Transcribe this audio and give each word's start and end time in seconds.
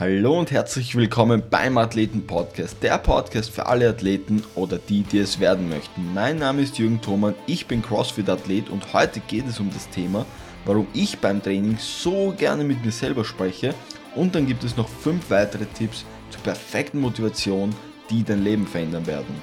Hallo 0.00 0.38
und 0.38 0.52
herzlich 0.52 0.94
willkommen 0.94 1.42
beim 1.50 1.76
Athleten 1.76 2.24
Podcast, 2.24 2.76
der 2.84 2.98
Podcast 2.98 3.50
für 3.50 3.66
alle 3.66 3.88
Athleten 3.88 4.44
oder 4.54 4.78
die, 4.78 5.02
die 5.02 5.18
es 5.18 5.40
werden 5.40 5.68
möchten. 5.68 6.14
Mein 6.14 6.38
Name 6.38 6.62
ist 6.62 6.78
Jürgen 6.78 7.00
Thoman, 7.00 7.34
ich 7.48 7.66
bin 7.66 7.82
CrossFit 7.82 8.28
Athlet 8.28 8.68
und 8.68 8.94
heute 8.94 9.18
geht 9.18 9.48
es 9.48 9.58
um 9.58 9.72
das 9.72 9.90
Thema, 9.90 10.24
warum 10.66 10.86
ich 10.94 11.18
beim 11.18 11.42
Training 11.42 11.78
so 11.80 12.32
gerne 12.38 12.62
mit 12.62 12.84
mir 12.84 12.92
selber 12.92 13.24
spreche 13.24 13.74
und 14.14 14.36
dann 14.36 14.46
gibt 14.46 14.62
es 14.62 14.76
noch 14.76 14.88
fünf 14.88 15.30
weitere 15.30 15.66
Tipps 15.66 16.04
zur 16.30 16.42
perfekten 16.42 17.00
Motivation, 17.00 17.74
die 18.08 18.22
dein 18.22 18.44
Leben 18.44 18.68
verändern 18.68 19.04
werden. 19.04 19.34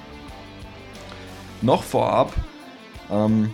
Noch 1.62 1.84
vorab, 1.84 2.32
ähm, 3.12 3.52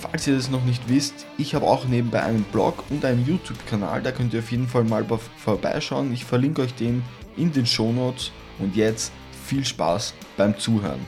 Falls 0.00 0.28
ihr 0.28 0.36
das 0.36 0.48
noch 0.48 0.64
nicht 0.64 0.88
wisst, 0.88 1.26
ich 1.38 1.56
habe 1.56 1.66
auch 1.66 1.84
nebenbei 1.86 2.22
einen 2.22 2.44
Blog 2.44 2.84
und 2.88 3.04
einen 3.04 3.26
YouTube-Kanal, 3.26 4.00
da 4.00 4.12
könnt 4.12 4.32
ihr 4.32 4.38
auf 4.38 4.50
jeden 4.52 4.68
Fall 4.68 4.84
mal 4.84 5.04
vorbeischauen. 5.36 6.12
Ich 6.12 6.24
verlinke 6.24 6.62
euch 6.62 6.74
den 6.74 7.02
in 7.36 7.52
den 7.52 7.66
Show 7.66 7.92
Notes 7.92 8.30
und 8.60 8.76
jetzt 8.76 9.12
viel 9.44 9.64
Spaß 9.64 10.14
beim 10.36 10.56
Zuhören. 10.56 11.00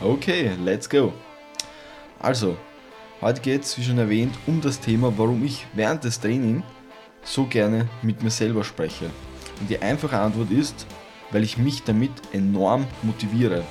Okay, 0.00 0.52
let's 0.64 0.88
go. 0.88 1.12
Also, 2.18 2.56
heute 3.20 3.42
geht 3.42 3.64
es, 3.64 3.76
wie 3.76 3.84
schon 3.84 3.98
erwähnt, 3.98 4.34
um 4.46 4.62
das 4.62 4.80
Thema, 4.80 5.12
warum 5.18 5.44
ich 5.44 5.66
während 5.74 6.04
des 6.04 6.18
Trainings 6.18 6.64
so 7.22 7.44
gerne 7.44 7.86
mit 8.00 8.22
mir 8.22 8.30
selber 8.30 8.64
spreche. 8.64 9.10
Und 9.60 9.68
die 9.68 9.78
einfache 9.82 10.18
Antwort 10.18 10.50
ist, 10.50 10.86
weil 11.30 11.42
ich 11.42 11.58
mich 11.58 11.82
damit 11.82 12.12
enorm 12.32 12.86
motiviere. 13.02 13.64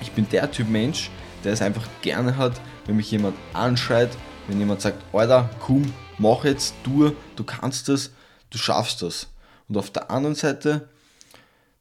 Ich 0.00 0.10
bin 0.10 0.26
der 0.32 0.50
Typ 0.50 0.68
Mensch, 0.68 1.10
der 1.44 1.52
es 1.52 1.62
einfach 1.62 1.86
gerne 2.02 2.36
hat, 2.36 2.60
wenn 2.86 2.96
mich 2.96 3.10
jemand 3.10 3.36
anschreit, 3.52 4.10
wenn 4.48 4.58
jemand 4.58 4.80
sagt, 4.80 5.02
Alter, 5.12 5.50
komm, 5.60 5.92
mach 6.18 6.44
jetzt, 6.44 6.74
du, 6.84 7.14
du 7.36 7.44
kannst 7.44 7.88
das, 7.88 8.10
du 8.50 8.58
schaffst 8.58 9.02
das. 9.02 9.28
Und 9.68 9.76
auf 9.76 9.90
der 9.90 10.10
anderen 10.10 10.34
Seite, 10.34 10.88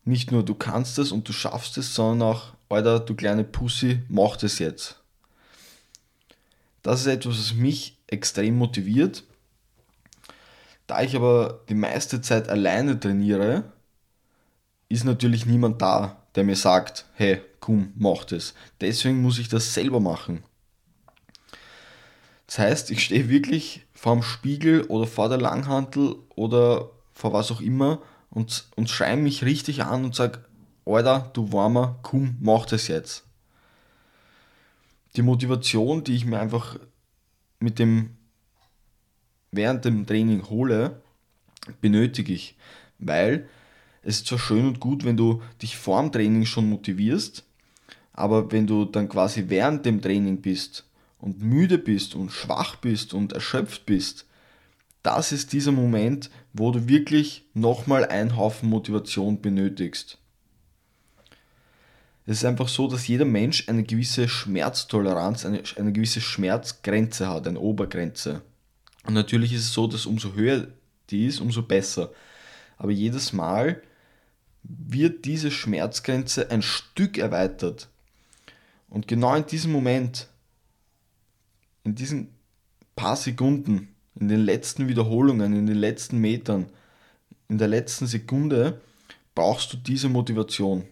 nicht 0.03 0.31
nur 0.31 0.43
du 0.43 0.55
kannst 0.55 0.97
das 0.97 1.11
und 1.11 1.27
du 1.27 1.33
schaffst 1.33 1.77
es, 1.77 1.93
sondern 1.93 2.29
auch, 2.29 2.53
Alter, 2.69 2.99
du 2.99 3.15
kleine 3.15 3.43
Pussy, 3.43 4.01
mach 4.07 4.37
das 4.37 4.59
jetzt. 4.59 4.99
Das 6.83 7.01
ist 7.01 7.07
etwas, 7.07 7.37
was 7.37 7.53
mich 7.53 7.97
extrem 8.07 8.57
motiviert. 8.57 9.23
Da 10.87 11.01
ich 11.01 11.15
aber 11.15 11.61
die 11.69 11.75
meiste 11.75 12.21
Zeit 12.21 12.49
alleine 12.49 12.99
trainiere, 12.99 13.63
ist 14.89 15.05
natürlich 15.05 15.45
niemand 15.45 15.81
da, 15.81 16.17
der 16.35 16.43
mir 16.43 16.55
sagt, 16.55 17.05
hey, 17.13 17.41
komm, 17.61 17.93
mach 17.95 18.25
das. 18.25 18.53
Deswegen 18.81 19.21
muss 19.21 19.39
ich 19.39 19.47
das 19.47 19.73
selber 19.73 20.01
machen. 20.01 20.43
Das 22.47 22.59
heißt, 22.59 22.91
ich 22.91 23.01
stehe 23.01 23.29
wirklich 23.29 23.85
vor 23.93 24.13
dem 24.13 24.23
Spiegel 24.23 24.83
oder 24.83 25.07
vor 25.07 25.29
der 25.29 25.37
Langhantel 25.37 26.17
oder 26.35 26.89
vor 27.13 27.31
was 27.31 27.49
auch 27.51 27.61
immer 27.61 28.01
und, 28.29 28.67
und 28.75 28.89
schreie 28.89 29.15
mich 29.15 29.45
richtig 29.45 29.83
an 29.83 30.03
und 30.03 30.15
sage, 30.15 30.43
Alter, 30.85 31.29
du 31.33 31.53
Warmer, 31.53 31.99
komm, 32.01 32.35
mach 32.41 32.65
das 32.65 32.89
jetzt. 32.89 33.23
Die 35.15 35.21
Motivation, 35.21 36.03
die 36.03 36.15
ich 36.15 36.25
mir 36.25 36.39
einfach 36.39 36.77
mit 37.59 37.79
dem 37.79 38.17
während 39.51 39.85
dem 39.85 40.05
Training 40.05 40.49
hole, 40.49 41.01
benötige 41.79 42.33
ich, 42.33 42.57
weil 42.99 43.47
es 44.01 44.17
ist 44.17 44.27
zwar 44.27 44.39
schön 44.39 44.65
und 44.65 44.79
gut, 44.79 45.05
wenn 45.05 45.17
du 45.17 45.41
dich 45.61 45.77
vor 45.77 46.01
dem 46.01 46.11
Training 46.11 46.45
schon 46.45 46.69
motivierst, 46.69 47.45
aber 48.21 48.51
wenn 48.51 48.67
du 48.67 48.85
dann 48.85 49.09
quasi 49.09 49.45
während 49.47 49.83
dem 49.83 49.99
Training 49.99 50.41
bist 50.41 50.85
und 51.17 51.41
müde 51.41 51.79
bist 51.79 52.13
und 52.13 52.31
schwach 52.31 52.75
bist 52.75 53.15
und 53.15 53.33
erschöpft 53.33 53.87
bist, 53.87 54.27
das 55.01 55.31
ist 55.31 55.53
dieser 55.53 55.71
Moment, 55.71 56.29
wo 56.53 56.71
du 56.71 56.87
wirklich 56.87 57.45
nochmal 57.55 58.05
einen 58.05 58.37
Haufen 58.37 58.69
Motivation 58.69 59.41
benötigst. 59.41 60.19
Es 62.27 62.37
ist 62.37 62.45
einfach 62.45 62.67
so, 62.67 62.87
dass 62.87 63.07
jeder 63.07 63.25
Mensch 63.25 63.67
eine 63.67 63.83
gewisse 63.83 64.29
Schmerztoleranz, 64.29 65.43
eine, 65.43 65.63
eine 65.75 65.91
gewisse 65.91 66.21
Schmerzgrenze 66.21 67.27
hat, 67.27 67.47
eine 67.47 67.59
Obergrenze. 67.59 68.43
Und 69.07 69.15
natürlich 69.15 69.51
ist 69.53 69.61
es 69.61 69.73
so, 69.73 69.87
dass 69.87 70.05
umso 70.05 70.35
höher 70.35 70.67
die 71.09 71.25
ist, 71.25 71.41
umso 71.41 71.63
besser. 71.63 72.11
Aber 72.77 72.91
jedes 72.91 73.33
Mal 73.33 73.81
wird 74.61 75.25
diese 75.25 75.49
Schmerzgrenze 75.49 76.51
ein 76.51 76.61
Stück 76.61 77.17
erweitert. 77.17 77.89
Und 78.91 79.07
genau 79.07 79.33
in 79.35 79.45
diesem 79.45 79.71
Moment, 79.71 80.27
in 81.83 81.95
diesen 81.95 82.35
paar 82.95 83.15
Sekunden, 83.15 83.95
in 84.19 84.27
den 84.27 84.41
letzten 84.41 84.89
Wiederholungen, 84.89 85.55
in 85.55 85.65
den 85.65 85.77
letzten 85.77 86.17
Metern, 86.17 86.67
in 87.47 87.57
der 87.57 87.69
letzten 87.69 88.05
Sekunde, 88.05 88.81
brauchst 89.33 89.71
du 89.71 89.77
diese 89.77 90.09
Motivation. 90.09 90.83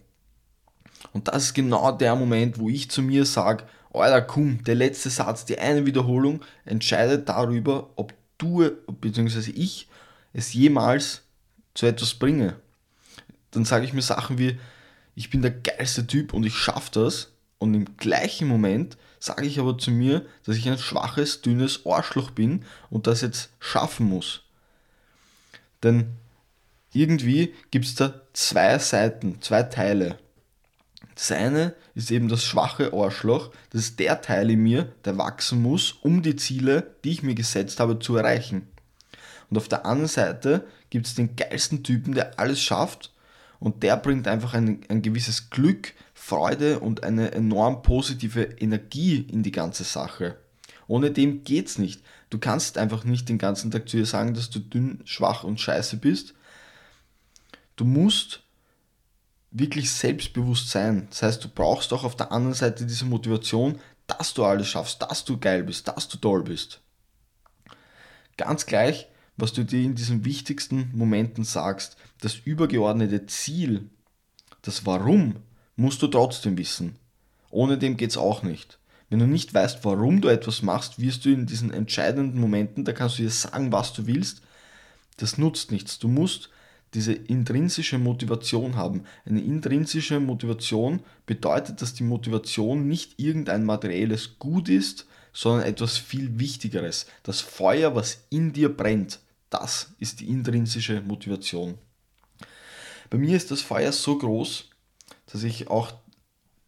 Und 1.12 1.28
das 1.28 1.44
ist 1.44 1.54
genau 1.54 1.92
der 1.92 2.16
Moment, 2.16 2.58
wo 2.58 2.70
ich 2.70 2.90
zu 2.90 3.02
mir 3.02 3.26
sage, 3.26 3.64
Alter, 3.92 4.22
komm, 4.22 4.64
der 4.64 4.76
letzte 4.76 5.10
Satz, 5.10 5.44
die 5.44 5.58
eine 5.58 5.84
Wiederholung 5.84 6.40
entscheidet 6.64 7.28
darüber, 7.28 7.90
ob 7.96 8.14
du 8.38 8.70
bzw. 9.00 9.50
ich 9.50 9.88
es 10.32 10.54
jemals 10.54 11.22
zu 11.74 11.84
etwas 11.84 12.14
bringe. 12.14 12.56
Dann 13.50 13.66
sage 13.66 13.84
ich 13.84 13.92
mir 13.92 14.02
Sachen 14.02 14.38
wie, 14.38 14.58
ich 15.14 15.28
bin 15.28 15.42
der 15.42 15.50
geilste 15.50 16.06
Typ 16.06 16.32
und 16.32 16.46
ich 16.46 16.54
schaffe 16.54 16.90
das. 16.92 17.32
Und 17.60 17.74
im 17.74 17.96
gleichen 17.98 18.48
Moment 18.48 18.96
sage 19.20 19.46
ich 19.46 19.60
aber 19.60 19.76
zu 19.76 19.90
mir, 19.90 20.26
dass 20.44 20.56
ich 20.56 20.68
ein 20.68 20.78
schwaches, 20.78 21.42
dünnes 21.42 21.84
Arschloch 21.84 22.30
bin 22.30 22.64
und 22.88 23.06
das 23.06 23.20
jetzt 23.20 23.50
schaffen 23.60 24.06
muss. 24.06 24.40
Denn 25.82 26.16
irgendwie 26.92 27.54
gibt 27.70 27.84
es 27.84 27.94
da 27.94 28.14
zwei 28.32 28.78
Seiten, 28.78 29.42
zwei 29.42 29.62
Teile. 29.62 30.18
Das 31.14 31.30
eine 31.32 31.74
ist 31.94 32.10
eben 32.10 32.28
das 32.28 32.42
schwache 32.42 32.94
Arschloch, 32.94 33.50
das 33.68 33.82
ist 33.82 34.00
der 34.00 34.22
Teil 34.22 34.50
in 34.50 34.62
mir, 34.62 34.90
der 35.04 35.18
wachsen 35.18 35.60
muss, 35.60 35.92
um 35.92 36.22
die 36.22 36.36
Ziele, 36.36 36.94
die 37.04 37.10
ich 37.10 37.22
mir 37.22 37.34
gesetzt 37.34 37.78
habe, 37.78 37.98
zu 37.98 38.16
erreichen. 38.16 38.68
Und 39.50 39.58
auf 39.58 39.68
der 39.68 39.84
anderen 39.84 40.08
Seite 40.08 40.66
gibt 40.88 41.06
es 41.06 41.14
den 41.14 41.36
geilsten 41.36 41.82
Typen, 41.82 42.14
der 42.14 42.38
alles 42.38 42.62
schafft 42.62 43.12
und 43.58 43.82
der 43.82 43.98
bringt 43.98 44.26
einfach 44.26 44.54
ein, 44.54 44.80
ein 44.88 45.02
gewisses 45.02 45.50
Glück, 45.50 45.92
Freude 46.22 46.80
und 46.80 47.02
eine 47.02 47.32
enorm 47.32 47.80
positive 47.80 48.42
Energie 48.42 49.16
in 49.16 49.42
die 49.42 49.52
ganze 49.52 49.84
Sache. 49.84 50.36
Ohne 50.86 51.10
dem 51.10 51.44
geht's 51.44 51.78
nicht. 51.78 52.02
Du 52.28 52.38
kannst 52.38 52.76
einfach 52.76 53.04
nicht 53.04 53.30
den 53.30 53.38
ganzen 53.38 53.70
Tag 53.70 53.88
zu 53.88 53.96
ihr 53.96 54.04
sagen, 54.04 54.34
dass 54.34 54.50
du 54.50 54.58
dünn, 54.60 55.00
schwach 55.06 55.44
und 55.44 55.58
scheiße 55.58 55.96
bist. 55.96 56.34
Du 57.74 57.86
musst 57.86 58.42
wirklich 59.50 59.90
selbstbewusst 59.90 60.68
sein. 60.68 61.06
Das 61.08 61.22
heißt, 61.22 61.42
du 61.42 61.48
brauchst 61.48 61.90
auch 61.94 62.04
auf 62.04 62.16
der 62.16 62.30
anderen 62.30 62.54
Seite 62.54 62.84
diese 62.84 63.06
Motivation, 63.06 63.80
dass 64.06 64.34
du 64.34 64.44
alles 64.44 64.68
schaffst, 64.68 65.00
dass 65.00 65.24
du 65.24 65.38
geil 65.38 65.64
bist, 65.64 65.88
dass 65.88 66.06
du 66.06 66.18
toll 66.18 66.44
bist. 66.44 66.82
Ganz 68.36 68.66
gleich, 68.66 69.08
was 69.38 69.54
du 69.54 69.64
dir 69.64 69.82
in 69.82 69.94
diesen 69.94 70.26
wichtigsten 70.26 70.90
Momenten 70.94 71.44
sagst. 71.44 71.96
Das 72.20 72.36
übergeordnete 72.36 73.24
Ziel, 73.24 73.88
das 74.60 74.84
Warum, 74.84 75.36
musst 75.80 76.02
du 76.02 76.08
trotzdem 76.08 76.58
wissen. 76.58 76.96
Ohne 77.50 77.78
dem 77.78 77.96
geht 77.96 78.10
es 78.10 78.18
auch 78.18 78.42
nicht. 78.42 78.78
Wenn 79.08 79.18
du 79.18 79.26
nicht 79.26 79.54
weißt, 79.54 79.84
warum 79.84 80.20
du 80.20 80.28
etwas 80.28 80.62
machst, 80.62 81.00
wirst 81.00 81.24
du 81.24 81.30
in 81.30 81.46
diesen 81.46 81.72
entscheidenden 81.72 82.38
Momenten, 82.38 82.84
da 82.84 82.92
kannst 82.92 83.18
du 83.18 83.22
dir 83.22 83.30
sagen, 83.30 83.72
was 83.72 83.94
du 83.94 84.06
willst, 84.06 84.42
das 85.16 85.38
nutzt 85.38 85.72
nichts. 85.72 85.98
Du 85.98 86.06
musst 86.06 86.50
diese 86.92 87.14
intrinsische 87.14 87.98
Motivation 87.98 88.76
haben. 88.76 89.04
Eine 89.24 89.40
intrinsische 89.40 90.20
Motivation 90.20 91.00
bedeutet, 91.24 91.80
dass 91.80 91.94
die 91.94 92.02
Motivation 92.02 92.86
nicht 92.86 93.18
irgendein 93.18 93.64
materielles 93.64 94.38
Gut 94.38 94.68
ist, 94.68 95.06
sondern 95.32 95.66
etwas 95.66 95.96
viel 95.96 96.38
Wichtigeres. 96.38 97.06
Das 97.22 97.40
Feuer, 97.40 97.94
was 97.94 98.26
in 98.28 98.52
dir 98.52 98.68
brennt. 98.68 99.20
Das 99.48 99.94
ist 99.98 100.20
die 100.20 100.28
intrinsische 100.28 101.00
Motivation. 101.00 101.78
Bei 103.08 103.18
mir 103.18 103.36
ist 103.36 103.50
das 103.50 103.62
Feuer 103.62 103.92
so 103.92 104.18
groß, 104.18 104.69
dass 105.32 105.42
ich 105.42 105.68
auch 105.68 105.92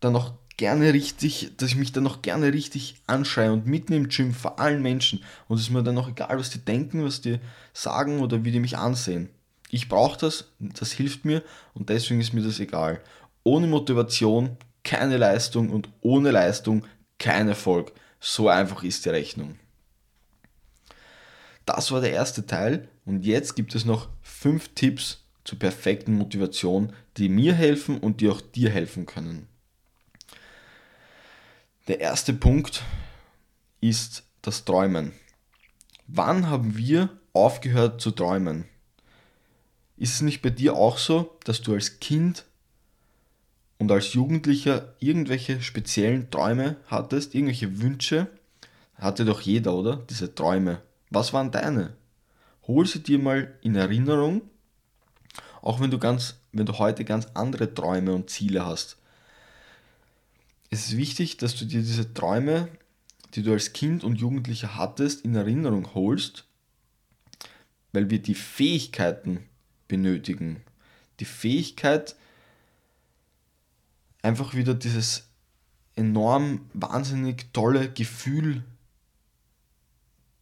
dann 0.00 0.12
noch 0.12 0.34
gerne 0.56 0.92
richtig, 0.92 1.52
dass 1.56 1.70
ich 1.70 1.76
mich 1.76 1.92
dann 1.92 2.04
noch 2.04 2.22
gerne 2.22 2.52
richtig 2.52 2.96
anschreie 3.06 3.52
und 3.52 3.66
mitten 3.66 3.92
im 3.92 4.08
Gym 4.08 4.32
vor 4.32 4.58
allen 4.60 4.82
Menschen 4.82 5.22
und 5.48 5.56
es 5.56 5.64
ist 5.64 5.70
mir 5.70 5.82
dann 5.82 5.94
noch 5.94 6.08
egal, 6.08 6.38
was 6.38 6.50
die 6.50 6.64
denken, 6.64 7.04
was 7.04 7.20
die 7.20 7.40
sagen 7.72 8.20
oder 8.20 8.44
wie 8.44 8.52
die 8.52 8.60
mich 8.60 8.76
ansehen. 8.76 9.30
Ich 9.70 9.88
brauche 9.88 10.18
das, 10.18 10.52
das 10.58 10.92
hilft 10.92 11.24
mir 11.24 11.42
und 11.74 11.88
deswegen 11.88 12.20
ist 12.20 12.34
mir 12.34 12.42
das 12.42 12.60
egal. 12.60 13.00
Ohne 13.42 13.66
Motivation 13.66 14.56
keine 14.84 15.16
Leistung 15.16 15.70
und 15.70 15.88
ohne 16.00 16.30
Leistung 16.30 16.84
kein 17.18 17.48
Erfolg. 17.48 17.92
So 18.20 18.48
einfach 18.48 18.82
ist 18.82 19.04
die 19.04 19.10
Rechnung. 19.10 19.58
Das 21.64 21.90
war 21.92 22.00
der 22.00 22.12
erste 22.12 22.46
Teil 22.46 22.88
und 23.04 23.24
jetzt 23.24 23.54
gibt 23.54 23.74
es 23.74 23.84
noch 23.84 24.08
fünf 24.20 24.68
Tipps 24.74 25.24
zur 25.44 25.58
perfekten 25.58 26.14
Motivation, 26.14 26.92
die 27.16 27.28
mir 27.28 27.54
helfen 27.54 27.98
und 27.98 28.20
die 28.20 28.28
auch 28.28 28.40
dir 28.40 28.70
helfen 28.70 29.06
können. 29.06 29.48
Der 31.88 32.00
erste 32.00 32.32
Punkt 32.32 32.82
ist 33.80 34.24
das 34.42 34.64
Träumen. 34.64 35.12
Wann 36.06 36.48
haben 36.48 36.76
wir 36.76 37.10
aufgehört 37.32 38.00
zu 38.00 38.10
träumen? 38.10 38.66
Ist 39.96 40.14
es 40.14 40.20
nicht 40.22 40.42
bei 40.42 40.50
dir 40.50 40.74
auch 40.74 40.98
so, 40.98 41.38
dass 41.44 41.62
du 41.62 41.74
als 41.74 42.00
Kind 42.00 42.44
und 43.78 43.90
als 43.90 44.12
Jugendlicher 44.12 44.94
irgendwelche 45.00 45.60
speziellen 45.60 46.30
Träume 46.30 46.76
hattest, 46.86 47.34
irgendwelche 47.34 47.80
Wünsche? 47.80 48.28
Hatte 48.94 49.24
doch 49.24 49.40
jeder, 49.40 49.74
oder? 49.74 49.96
Diese 50.08 50.34
Träume. 50.34 50.82
Was 51.10 51.32
waren 51.32 51.50
deine? 51.50 51.96
Hol 52.66 52.86
sie 52.86 53.02
dir 53.02 53.18
mal 53.18 53.58
in 53.62 53.74
Erinnerung, 53.74 54.42
auch 55.60 55.80
wenn 55.80 55.90
du 55.90 55.98
ganz, 55.98 56.36
wenn 56.52 56.66
du 56.66 56.78
heute 56.78 57.04
ganz 57.04 57.26
andere 57.34 57.72
Träume 57.72 58.12
und 58.12 58.30
Ziele 58.30 58.64
hast. 58.64 58.96
Es 60.70 60.86
ist 60.86 60.96
wichtig, 60.96 61.36
dass 61.38 61.56
du 61.56 61.64
dir 61.64 61.80
diese 61.80 62.14
Träume, 62.14 62.68
die 63.34 63.42
du 63.42 63.52
als 63.52 63.72
Kind 63.72 64.04
und 64.04 64.16
Jugendlicher 64.16 64.76
hattest, 64.76 65.24
in 65.24 65.34
Erinnerung 65.34 65.94
holst, 65.94 66.44
weil 67.92 68.10
wir 68.10 68.20
die 68.20 68.34
Fähigkeiten 68.34 69.48
benötigen. 69.88 70.62
Die 71.20 71.24
Fähigkeit, 71.24 72.16
einfach 74.22 74.54
wieder 74.54 74.74
dieses 74.74 75.28
enorm 75.94 76.68
wahnsinnig 76.72 77.52
tolle 77.52 77.90
Gefühl 77.90 78.64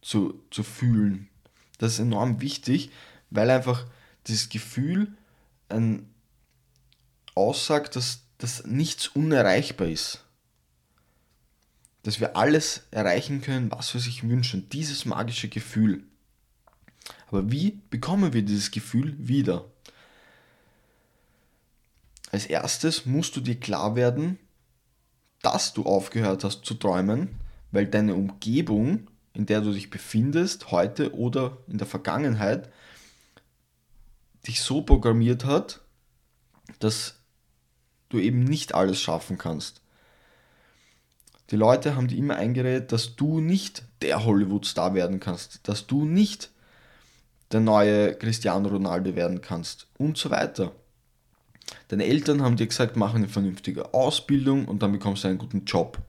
zu, 0.01 0.41
zu 0.49 0.63
fühlen. 0.63 1.29
Das 1.77 1.93
ist 1.93 1.99
enorm 1.99 2.41
wichtig, 2.41 2.91
weil 3.29 3.49
einfach 3.49 3.85
dieses 4.27 4.49
Gefühl 4.49 5.13
ein, 5.71 6.13
aussagt, 7.35 7.95
dass, 7.95 8.21
dass 8.37 8.65
nichts 8.65 9.07
unerreichbar 9.07 9.87
ist. 9.87 10.23
Dass 12.03 12.19
wir 12.19 12.35
alles 12.35 12.87
erreichen 12.91 13.41
können, 13.41 13.71
was 13.71 13.93
wir 13.93 14.01
sich 14.01 14.27
wünschen. 14.27 14.69
Dieses 14.69 15.05
magische 15.05 15.49
Gefühl. 15.49 16.03
Aber 17.27 17.51
wie 17.51 17.79
bekommen 17.89 18.33
wir 18.33 18.41
dieses 18.41 18.71
Gefühl 18.71 19.15
wieder? 19.17 19.65
Als 22.31 22.45
erstes 22.45 23.05
musst 23.05 23.35
du 23.35 23.41
dir 23.41 23.59
klar 23.59 23.95
werden, 23.95 24.39
dass 25.41 25.73
du 25.73 25.83
aufgehört 25.83 26.43
hast 26.43 26.65
zu 26.65 26.75
träumen, 26.75 27.29
weil 27.71 27.87
deine 27.87 28.15
Umgebung, 28.15 29.09
in 29.33 29.45
der 29.45 29.61
du 29.61 29.73
dich 29.73 29.89
befindest, 29.89 30.71
heute 30.71 31.13
oder 31.15 31.57
in 31.67 31.77
der 31.77 31.87
Vergangenheit, 31.87 32.69
dich 34.47 34.61
so 34.61 34.81
programmiert 34.81 35.45
hat, 35.45 35.81
dass 36.79 37.15
du 38.09 38.19
eben 38.19 38.43
nicht 38.43 38.73
alles 38.75 38.99
schaffen 38.99 39.37
kannst. 39.37 39.81
Die 41.49 41.55
Leute 41.57 41.95
haben 41.95 42.07
dir 42.07 42.17
immer 42.17 42.35
eingeredet, 42.35 42.91
dass 42.91 43.15
du 43.15 43.41
nicht 43.41 43.83
der 44.01 44.23
Hollywood-Star 44.23 44.93
werden 44.93 45.19
kannst, 45.19 45.67
dass 45.67 45.85
du 45.85 46.05
nicht 46.05 46.49
der 47.51 47.59
neue 47.59 48.15
Cristiano 48.15 48.69
Ronaldo 48.69 49.15
werden 49.15 49.41
kannst 49.41 49.87
und 49.97 50.17
so 50.17 50.29
weiter. 50.29 50.71
Deine 51.89 52.05
Eltern 52.05 52.41
haben 52.41 52.55
dir 52.55 52.67
gesagt, 52.67 52.95
mach 52.95 53.13
eine 53.13 53.27
vernünftige 53.27 53.93
Ausbildung 53.93 54.65
und 54.65 54.81
dann 54.81 54.93
bekommst 54.93 55.23
du 55.23 55.27
einen 55.27 55.37
guten 55.37 55.65
Job. 55.65 55.99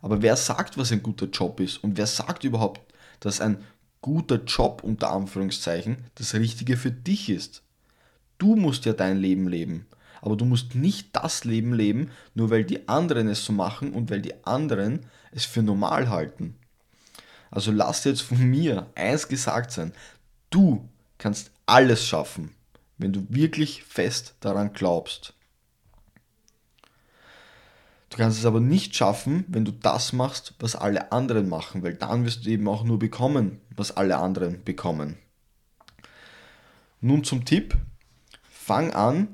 Aber 0.00 0.22
wer 0.22 0.36
sagt, 0.36 0.78
was 0.78 0.92
ein 0.92 1.02
guter 1.02 1.26
Job 1.26 1.60
ist? 1.60 1.82
Und 1.82 1.96
wer 1.96 2.06
sagt 2.06 2.44
überhaupt, 2.44 2.80
dass 3.20 3.40
ein 3.40 3.64
guter 4.00 4.42
Job 4.44 4.82
unter 4.82 5.10
Anführungszeichen 5.10 6.04
das 6.16 6.34
Richtige 6.34 6.76
für 6.76 6.90
dich 6.90 7.28
ist? 7.28 7.61
Du 8.42 8.56
musst 8.56 8.86
ja 8.86 8.92
dein 8.92 9.18
Leben 9.18 9.46
leben. 9.46 9.86
Aber 10.20 10.36
du 10.36 10.44
musst 10.44 10.74
nicht 10.74 11.14
das 11.14 11.44
Leben 11.44 11.72
leben, 11.72 12.10
nur 12.34 12.50
weil 12.50 12.64
die 12.64 12.88
anderen 12.88 13.28
es 13.28 13.44
so 13.44 13.52
machen 13.52 13.92
und 13.92 14.10
weil 14.10 14.20
die 14.20 14.44
anderen 14.44 15.06
es 15.30 15.44
für 15.44 15.62
normal 15.62 16.10
halten. 16.10 16.56
Also 17.52 17.70
lass 17.70 18.02
dir 18.02 18.08
jetzt 18.08 18.22
von 18.22 18.42
mir 18.42 18.90
eins 18.96 19.28
gesagt 19.28 19.70
sein. 19.70 19.92
Du 20.50 20.88
kannst 21.18 21.52
alles 21.66 22.04
schaffen, 22.04 22.52
wenn 22.98 23.12
du 23.12 23.24
wirklich 23.28 23.84
fest 23.84 24.34
daran 24.40 24.72
glaubst. 24.72 25.34
Du 28.10 28.16
kannst 28.16 28.40
es 28.40 28.44
aber 28.44 28.58
nicht 28.58 28.96
schaffen, 28.96 29.44
wenn 29.46 29.64
du 29.64 29.70
das 29.70 30.12
machst, 30.12 30.54
was 30.58 30.74
alle 30.74 31.12
anderen 31.12 31.48
machen, 31.48 31.84
weil 31.84 31.94
dann 31.94 32.24
wirst 32.24 32.44
du 32.44 32.50
eben 32.50 32.66
auch 32.66 32.82
nur 32.82 32.98
bekommen, 32.98 33.60
was 33.76 33.96
alle 33.96 34.16
anderen 34.16 34.64
bekommen. 34.64 35.16
Nun 37.00 37.22
zum 37.22 37.44
Tipp. 37.44 37.78
Fang 38.72 38.94
an, 38.94 39.28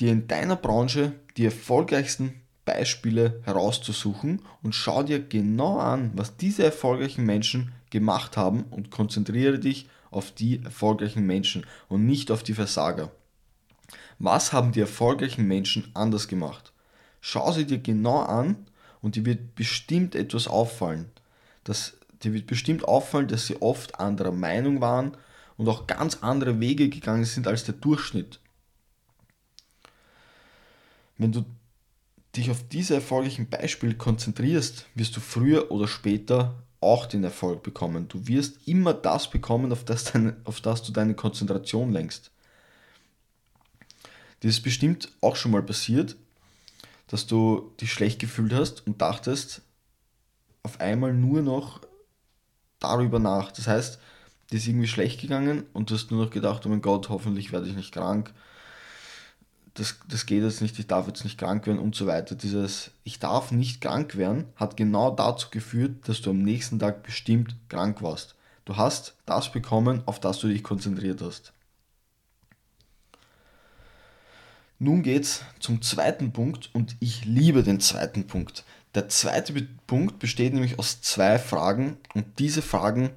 dir 0.00 0.10
in 0.10 0.26
deiner 0.26 0.56
Branche 0.56 1.12
die 1.36 1.44
erfolgreichsten 1.44 2.40
Beispiele 2.64 3.42
herauszusuchen 3.44 4.40
und 4.62 4.74
schau 4.74 5.02
dir 5.02 5.20
genau 5.20 5.76
an, 5.76 6.12
was 6.14 6.38
diese 6.38 6.64
erfolgreichen 6.64 7.26
Menschen 7.26 7.72
gemacht 7.90 8.38
haben 8.38 8.64
und 8.70 8.90
konzentriere 8.90 9.58
dich 9.58 9.90
auf 10.10 10.30
die 10.30 10.64
erfolgreichen 10.64 11.26
Menschen 11.26 11.66
und 11.90 12.06
nicht 12.06 12.30
auf 12.30 12.42
die 12.42 12.54
Versager. 12.54 13.10
Was 14.18 14.54
haben 14.54 14.72
die 14.72 14.80
erfolgreichen 14.80 15.46
Menschen 15.46 15.90
anders 15.92 16.26
gemacht? 16.26 16.72
Schau 17.20 17.52
sie 17.52 17.66
dir 17.66 17.80
genau 17.80 18.20
an 18.20 18.64
und 19.02 19.14
dir 19.14 19.26
wird 19.26 19.56
bestimmt 19.56 20.14
etwas 20.14 20.48
auffallen. 20.48 21.10
Das, 21.64 21.98
dir 22.22 22.32
wird 22.32 22.46
bestimmt 22.46 22.88
auffallen, 22.88 23.28
dass 23.28 23.46
sie 23.46 23.60
oft 23.60 24.00
anderer 24.00 24.32
Meinung 24.32 24.80
waren 24.80 25.18
und 25.58 25.68
auch 25.68 25.86
ganz 25.86 26.22
andere 26.22 26.60
Wege 26.60 26.88
gegangen 26.88 27.26
sind 27.26 27.46
als 27.46 27.64
der 27.64 27.74
Durchschnitt. 27.74 28.40
Wenn 31.20 31.32
du 31.32 31.44
dich 32.34 32.50
auf 32.50 32.66
diese 32.66 32.94
erfolgreichen 32.94 33.50
Beispiele 33.50 33.94
konzentrierst, 33.94 34.86
wirst 34.94 35.14
du 35.14 35.20
früher 35.20 35.70
oder 35.70 35.86
später 35.86 36.54
auch 36.80 37.04
den 37.04 37.22
Erfolg 37.24 37.62
bekommen. 37.62 38.08
Du 38.08 38.26
wirst 38.26 38.66
immer 38.66 38.94
das 38.94 39.28
bekommen, 39.28 39.70
auf 39.70 39.84
das, 39.84 40.04
deine, 40.04 40.34
auf 40.44 40.62
das 40.62 40.82
du 40.82 40.92
deine 40.92 41.12
Konzentration 41.12 41.92
lenkst. 41.92 42.30
Das 44.40 44.52
ist 44.52 44.62
bestimmt 44.62 45.12
auch 45.20 45.36
schon 45.36 45.52
mal 45.52 45.62
passiert, 45.62 46.16
dass 47.08 47.26
du 47.26 47.70
dich 47.82 47.92
schlecht 47.92 48.18
gefühlt 48.18 48.54
hast 48.54 48.86
und 48.86 49.02
dachtest 49.02 49.60
auf 50.62 50.80
einmal 50.80 51.12
nur 51.12 51.42
noch 51.42 51.82
darüber 52.78 53.18
nach. 53.18 53.52
Das 53.52 53.66
heißt, 53.66 53.98
dir 54.50 54.56
ist 54.56 54.66
irgendwie 54.66 54.88
schlecht 54.88 55.20
gegangen 55.20 55.64
und 55.74 55.90
du 55.90 55.96
hast 55.96 56.10
nur 56.10 56.24
noch 56.24 56.30
gedacht, 56.30 56.64
oh 56.64 56.70
mein 56.70 56.80
Gott, 56.80 57.10
hoffentlich 57.10 57.52
werde 57.52 57.68
ich 57.68 57.76
nicht 57.76 57.92
krank 57.92 58.32
das, 59.74 59.98
das 60.08 60.26
geht 60.26 60.42
jetzt 60.42 60.60
nicht, 60.60 60.78
ich 60.78 60.86
darf 60.86 61.06
jetzt 61.06 61.24
nicht 61.24 61.38
krank 61.38 61.66
werden 61.66 61.78
und 61.78 61.94
so 61.94 62.06
weiter. 62.06 62.34
Dieses 62.34 62.90
Ich 63.04 63.18
darf 63.18 63.52
nicht 63.52 63.80
krank 63.80 64.16
werden 64.16 64.46
hat 64.56 64.76
genau 64.76 65.10
dazu 65.10 65.48
geführt, 65.50 66.08
dass 66.08 66.20
du 66.20 66.30
am 66.30 66.42
nächsten 66.42 66.78
Tag 66.78 67.02
bestimmt 67.02 67.54
krank 67.68 68.02
warst. 68.02 68.34
Du 68.64 68.76
hast 68.76 69.16
das 69.26 69.52
bekommen, 69.52 70.02
auf 70.06 70.20
das 70.20 70.38
du 70.38 70.48
dich 70.48 70.62
konzentriert 70.62 71.22
hast. 71.22 71.52
Nun 74.78 75.02
geht's 75.02 75.44
zum 75.58 75.82
zweiten 75.82 76.32
Punkt 76.32 76.70
und 76.72 76.96
ich 77.00 77.24
liebe 77.24 77.62
den 77.62 77.80
zweiten 77.80 78.26
Punkt. 78.26 78.64
Der 78.94 79.08
zweite 79.08 79.52
Punkt 79.86 80.18
besteht 80.18 80.54
nämlich 80.54 80.78
aus 80.78 81.00
zwei 81.02 81.38
Fragen 81.38 81.98
und 82.14 82.38
diese 82.38 82.62
Fragen 82.62 83.10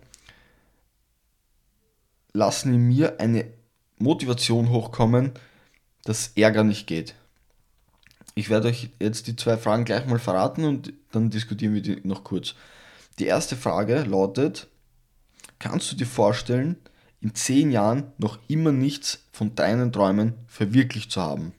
lassen 2.33 2.73
in 2.73 2.87
mir 2.87 3.19
eine 3.19 3.45
Motivation 3.97 4.69
hochkommen, 4.69 5.31
dass 6.03 6.31
Ärger 6.35 6.63
nicht 6.63 6.87
geht. 6.87 7.15
Ich 8.35 8.49
werde 8.49 8.69
euch 8.69 8.89
jetzt 8.99 9.27
die 9.27 9.35
zwei 9.35 9.57
Fragen 9.57 9.85
gleich 9.85 10.05
mal 10.05 10.19
verraten 10.19 10.65
und 10.65 10.93
dann 11.11 11.29
diskutieren 11.29 11.73
wir 11.73 11.81
die 11.81 12.01
noch 12.03 12.23
kurz. 12.23 12.55
Die 13.19 13.25
erste 13.25 13.55
Frage 13.55 14.01
lautet, 14.03 14.67
kannst 15.59 15.91
du 15.91 15.95
dir 15.95 16.07
vorstellen, 16.07 16.77
in 17.21 17.35
zehn 17.35 17.71
Jahren 17.71 18.11
noch 18.17 18.39
immer 18.47 18.71
nichts 18.71 19.23
von 19.31 19.55
deinen 19.55 19.93
Träumen 19.93 20.33
verwirklicht 20.47 21.11
zu 21.11 21.21
haben? 21.21 21.53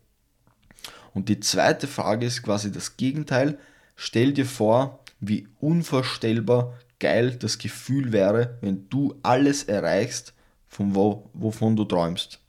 Und 1.14 1.28
die 1.28 1.40
zweite 1.40 1.86
Frage 1.86 2.26
ist 2.26 2.42
quasi 2.42 2.72
das 2.72 2.96
Gegenteil. 2.96 3.58
Stell 3.94 4.32
dir 4.32 4.46
vor, 4.46 4.98
wie 5.20 5.46
unvorstellbar 5.60 6.76
geil 6.98 7.36
das 7.36 7.58
Gefühl 7.58 8.12
wäre, 8.12 8.58
wenn 8.60 8.88
du 8.88 9.14
alles 9.22 9.64
erreichst, 9.64 10.34
von 10.66 10.94
wo, 10.94 11.30
wovon 11.32 11.76
du 11.76 11.84
träumst. 11.84 12.40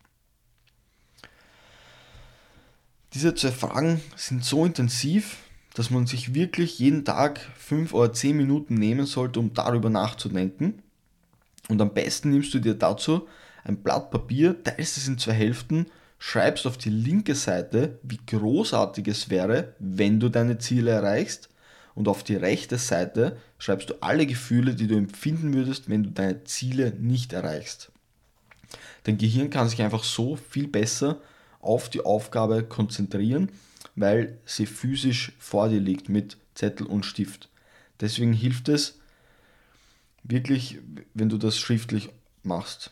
Diese 3.16 3.34
zwei 3.34 3.52
Fragen 3.52 4.02
sind 4.18 4.44
so 4.44 4.66
intensiv, 4.66 5.38
dass 5.74 5.90
man 5.90 6.06
sich 6.06 6.34
wirklich 6.34 6.80
jeden 6.80 7.06
Tag 7.06 7.40
fünf 7.58 7.94
oder 7.94 8.12
zehn 8.12 8.36
Minuten 8.36 8.74
nehmen 8.74 9.06
sollte, 9.06 9.40
um 9.40 9.54
darüber 9.54 9.90
nachzudenken. 9.90 10.84
Und 11.70 11.82
am 11.82 11.94
besten 11.94 12.32
nimmst 12.32 12.54
du 12.54 12.60
dir 12.60 12.74
dazu 12.74 13.26
ein 13.64 13.78
Blatt 13.78 14.12
Papier, 14.12 14.62
teilst 14.62 14.98
es 14.98 15.08
in 15.08 15.18
zwei 15.18 15.32
Hälften, 15.32 15.86
schreibst 16.20 16.68
auf 16.68 16.78
die 16.78 16.90
linke 16.90 17.36
Seite, 17.36 18.00
wie 18.04 18.20
großartig 18.28 19.08
es 19.08 19.30
wäre, 19.30 19.76
wenn 19.80 20.20
du 20.20 20.28
deine 20.28 20.58
Ziele 20.58 20.92
erreichst. 20.92 21.48
Und 21.94 22.10
auf 22.10 22.22
die 22.22 22.36
rechte 22.36 22.78
Seite 22.78 23.38
schreibst 23.60 23.90
du 23.92 23.94
alle 24.02 24.26
Gefühle, 24.26 24.76
die 24.76 24.88
du 24.88 24.98
empfinden 24.98 25.54
würdest, 25.54 25.90
wenn 25.90 26.04
du 26.04 26.10
deine 26.12 26.44
Ziele 26.44 26.92
nicht 27.00 27.32
erreichst. 27.32 27.94
Dein 29.06 29.18
Gehirn 29.18 29.50
kann 29.50 29.70
sich 29.70 29.82
einfach 29.82 30.04
so 30.04 30.36
viel 30.36 30.68
besser 30.68 31.22
auf 31.66 31.90
die 31.90 32.02
Aufgabe 32.02 32.64
konzentrieren, 32.64 33.50
weil 33.96 34.38
sie 34.46 34.66
physisch 34.66 35.34
vor 35.40 35.70
dir 35.70 35.80
liegt 35.80 36.10
mit 36.10 36.38
Zettel 36.54 36.88
und 36.88 37.06
Stift. 37.06 37.50
Deswegen 38.00 38.34
hilft 38.34 38.70
es 38.70 39.00
wirklich, 40.24 40.80
wenn 41.14 41.30
du 41.30 41.38
das 41.38 41.58
schriftlich 41.58 42.10
machst. 42.44 42.92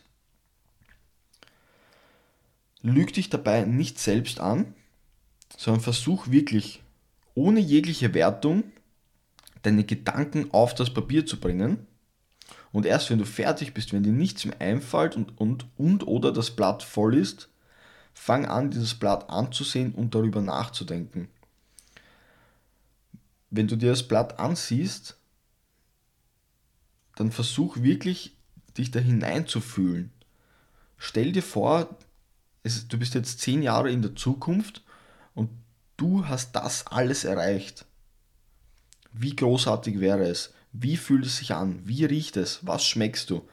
lüg 2.84 3.14
dich 3.14 3.30
dabei 3.30 3.64
nicht 3.64 3.98
selbst 3.98 4.40
an, 4.40 4.74
sondern 5.56 5.82
versuch 5.82 6.28
wirklich 6.28 6.82
ohne 7.34 7.58
jegliche 7.58 8.12
Wertung 8.12 8.64
deine 9.62 9.84
Gedanken 9.84 10.52
auf 10.52 10.74
das 10.74 10.92
Papier 10.92 11.24
zu 11.24 11.40
bringen. 11.40 11.86
Und 12.72 12.84
erst 12.84 13.10
wenn 13.10 13.18
du 13.18 13.24
fertig 13.24 13.72
bist, 13.72 13.92
wenn 13.92 14.02
dir 14.02 14.12
nichts 14.12 14.44
mehr 14.44 14.60
einfällt 14.60 15.16
und, 15.16 15.38
und, 15.40 15.66
und 15.78 16.06
oder 16.06 16.30
das 16.30 16.50
Blatt 16.50 16.82
voll 16.82 17.16
ist, 17.16 17.48
fang 18.14 18.46
an, 18.46 18.70
dieses 18.70 18.94
Blatt 18.94 19.28
anzusehen 19.28 19.92
und 19.94 20.14
darüber 20.14 20.40
nachzudenken. 20.40 21.28
Wenn 23.50 23.66
du 23.68 23.76
dir 23.76 23.90
das 23.90 24.08
Blatt 24.08 24.38
ansiehst, 24.38 25.18
dann 27.16 27.30
versuch 27.30 27.76
wirklich, 27.78 28.36
dich 28.78 28.90
da 28.90 28.98
hineinzufühlen. 28.98 30.10
Stell 30.96 31.32
dir 31.32 31.42
vor, 31.42 31.96
es, 32.62 32.88
du 32.88 32.98
bist 32.98 33.14
jetzt 33.14 33.40
zehn 33.40 33.62
Jahre 33.62 33.90
in 33.90 34.02
der 34.02 34.16
Zukunft 34.16 34.82
und 35.34 35.50
du 35.96 36.26
hast 36.26 36.56
das 36.56 36.86
alles 36.86 37.24
erreicht. 37.24 37.84
Wie 39.12 39.36
großartig 39.36 40.00
wäre 40.00 40.26
es? 40.26 40.54
Wie 40.72 40.96
fühlt 40.96 41.26
es 41.26 41.36
sich 41.36 41.54
an? 41.54 41.80
Wie 41.84 42.04
riecht 42.04 42.36
es? 42.36 42.66
Was 42.66 42.84
schmeckst 42.84 43.30
du? 43.30 43.48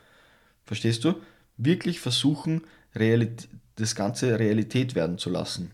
Verstehst 0.66 1.04
du? 1.04 1.22
Wirklich 1.58 2.00
versuchen, 2.00 2.64
Realität, 2.96 3.50
das 3.82 3.96
Ganze 3.96 4.38
Realität 4.38 4.96
werden 4.96 5.18
zu 5.18 5.30
lassen. 5.30 5.72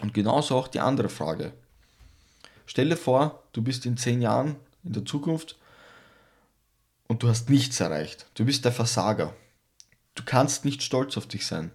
Und 0.00 0.14
genauso 0.14 0.56
auch 0.56 0.68
die 0.68 0.80
andere 0.80 1.08
Frage. 1.08 1.52
Stell 2.66 2.88
dir 2.88 2.96
vor, 2.96 3.42
du 3.52 3.62
bist 3.62 3.86
in 3.86 3.96
zehn 3.96 4.22
Jahren 4.22 4.56
in 4.84 4.92
der 4.92 5.04
Zukunft 5.04 5.58
und 7.08 7.22
du 7.22 7.28
hast 7.28 7.50
nichts 7.50 7.78
erreicht. 7.80 8.26
Du 8.34 8.44
bist 8.44 8.64
der 8.64 8.72
Versager. 8.72 9.34
Du 10.14 10.22
kannst 10.24 10.64
nicht 10.64 10.82
stolz 10.82 11.16
auf 11.16 11.26
dich 11.26 11.46
sein. 11.46 11.70